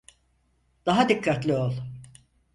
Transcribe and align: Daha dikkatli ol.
Daha 0.85 1.09
dikkatli 1.09 1.51
ol. 1.57 1.73